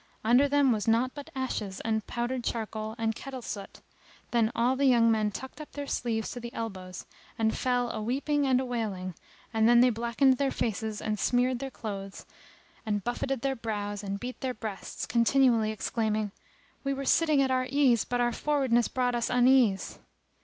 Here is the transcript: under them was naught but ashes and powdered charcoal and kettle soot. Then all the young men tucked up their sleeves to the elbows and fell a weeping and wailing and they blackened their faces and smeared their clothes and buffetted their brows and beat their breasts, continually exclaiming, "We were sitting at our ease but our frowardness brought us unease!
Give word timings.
under 0.23 0.47
them 0.49 0.71
was 0.71 0.87
naught 0.87 1.11
but 1.13 1.29
ashes 1.35 1.79
and 1.81 2.07
powdered 2.07 2.43
charcoal 2.43 2.95
and 2.97 3.13
kettle 3.13 3.43
soot. 3.43 3.81
Then 4.31 4.51
all 4.55 4.75
the 4.75 4.85
young 4.87 5.11
men 5.11 5.29
tucked 5.29 5.61
up 5.61 5.71
their 5.73 5.85
sleeves 5.85 6.31
to 6.31 6.39
the 6.39 6.51
elbows 6.55 7.05
and 7.37 7.55
fell 7.55 7.91
a 7.91 8.01
weeping 8.01 8.47
and 8.47 8.67
wailing 8.67 9.13
and 9.53 9.83
they 9.83 9.91
blackened 9.91 10.39
their 10.39 10.49
faces 10.49 11.03
and 11.03 11.19
smeared 11.19 11.59
their 11.59 11.69
clothes 11.69 12.25
and 12.83 13.03
buffetted 13.03 13.41
their 13.41 13.55
brows 13.55 14.01
and 14.01 14.19
beat 14.19 14.41
their 14.41 14.55
breasts, 14.55 15.05
continually 15.05 15.69
exclaiming, 15.69 16.31
"We 16.83 16.95
were 16.95 17.05
sitting 17.05 17.39
at 17.39 17.51
our 17.51 17.67
ease 17.69 18.03
but 18.03 18.19
our 18.19 18.31
frowardness 18.31 18.87
brought 18.87 19.13
us 19.13 19.29
unease! 19.29 19.99